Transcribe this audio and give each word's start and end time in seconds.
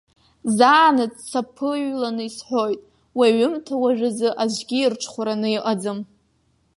Заанаҵ 0.57 1.13
саԥыҩланы 1.29 2.23
исҳәоит, 2.27 2.81
уи 3.17 3.25
аҩымҭа 3.29 3.75
уажәазы 3.81 4.29
аӡәгьы 4.41 4.77
ирҽхәараны 4.81 5.49
иҟаӡам. 5.57 5.99